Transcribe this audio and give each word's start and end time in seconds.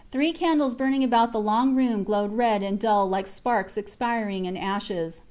Three 0.11 0.31
candles 0.31 0.73
burning 0.73 1.03
about 1.03 1.31
the 1.31 1.39
long 1.39 1.75
room 1.75 2.03
glowed 2.03 2.33
red 2.35 2.63
and 2.63 2.79
dull 2.79 3.05
like 3.07 3.27
sparks 3.27 3.77
expiring 3.77 4.45
in 4.45 4.57
ashes. 4.57 5.19